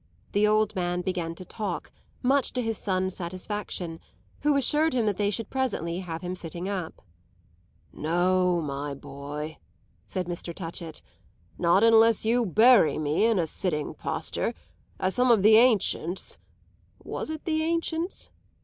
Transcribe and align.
The 0.31 0.47
old 0.47 0.75
man 0.75 1.01
began 1.01 1.35
to 1.35 1.45
talk, 1.45 1.91
much 2.23 2.53
to 2.53 2.63
his 2.63 2.75
son's 2.79 3.15
satisfaction, 3.15 3.99
who 4.39 4.55
assured 4.57 4.93
him 4.93 5.05
that 5.05 5.17
they 5.17 5.29
should 5.29 5.51
presently 5.51 5.99
have 5.99 6.23
him 6.23 6.33
sitting 6.33 6.67
up. 6.67 7.03
"No, 7.93 8.59
my 8.61 8.95
boy," 8.95 9.59
said 10.07 10.25
Mr. 10.25 10.55
Touchett, 10.55 11.03
"not 11.59 11.83
unless 11.83 12.25
you 12.25 12.47
bury 12.47 12.97
me 12.97 13.25
in 13.27 13.37
a 13.37 13.45
sitting 13.45 13.93
posture, 13.93 14.55
as 14.99 15.13
some 15.13 15.29
of 15.29 15.43
the 15.43 15.57
ancients 15.57 16.39
was 17.03 17.29
it 17.29 17.45
the 17.45 17.61
ancients? 17.61 18.31